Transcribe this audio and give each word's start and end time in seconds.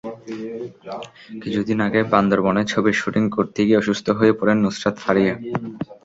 কিছুদিন 1.41 1.79
আগে 1.87 2.01
বান্দরবানে 2.13 2.61
ছবির 2.71 2.95
শুটিং 3.01 3.23
করতে 3.35 3.59
গিয়ে 3.67 3.79
অসুস্থ 3.81 4.07
হয়ে 4.19 4.33
পড়েন 4.39 4.57
নুসরাত 4.63 4.95
ফারিয়া। 5.03 5.33